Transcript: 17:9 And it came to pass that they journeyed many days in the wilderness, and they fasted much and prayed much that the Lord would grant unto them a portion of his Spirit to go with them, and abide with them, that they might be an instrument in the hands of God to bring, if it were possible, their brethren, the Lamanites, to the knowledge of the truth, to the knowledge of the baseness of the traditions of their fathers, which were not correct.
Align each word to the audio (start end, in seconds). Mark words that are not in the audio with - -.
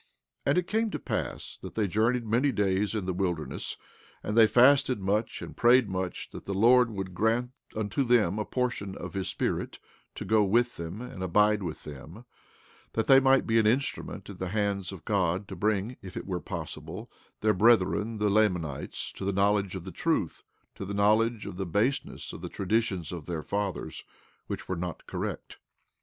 17:9 0.01 0.07
And 0.47 0.57
it 0.57 0.67
came 0.67 0.89
to 0.89 0.97
pass 0.97 1.59
that 1.61 1.75
they 1.75 1.85
journeyed 1.85 2.25
many 2.25 2.51
days 2.51 2.95
in 2.95 3.05
the 3.05 3.13
wilderness, 3.13 3.77
and 4.23 4.35
they 4.35 4.47
fasted 4.47 4.99
much 4.99 5.43
and 5.43 5.55
prayed 5.55 5.87
much 5.87 6.31
that 6.31 6.45
the 6.45 6.55
Lord 6.55 6.89
would 6.89 7.13
grant 7.13 7.51
unto 7.75 8.03
them 8.03 8.39
a 8.39 8.43
portion 8.45 8.95
of 8.95 9.13
his 9.13 9.27
Spirit 9.27 9.77
to 10.15 10.25
go 10.25 10.43
with 10.43 10.77
them, 10.77 11.01
and 11.01 11.21
abide 11.21 11.61
with 11.61 11.83
them, 11.83 12.25
that 12.93 13.05
they 13.05 13.19
might 13.19 13.45
be 13.45 13.59
an 13.59 13.67
instrument 13.67 14.27
in 14.27 14.37
the 14.37 14.49
hands 14.49 14.91
of 14.91 15.05
God 15.05 15.47
to 15.47 15.55
bring, 15.55 15.97
if 16.01 16.17
it 16.17 16.25
were 16.25 16.41
possible, 16.41 17.07
their 17.41 17.53
brethren, 17.53 18.17
the 18.17 18.27
Lamanites, 18.31 19.11
to 19.11 19.23
the 19.23 19.31
knowledge 19.31 19.75
of 19.75 19.83
the 19.83 19.91
truth, 19.91 20.41
to 20.73 20.83
the 20.83 20.95
knowledge 20.95 21.45
of 21.45 21.57
the 21.57 21.67
baseness 21.67 22.33
of 22.33 22.41
the 22.41 22.49
traditions 22.49 23.11
of 23.11 23.27
their 23.27 23.43
fathers, 23.43 24.03
which 24.47 24.67
were 24.67 24.75
not 24.75 25.05
correct. 25.05 25.59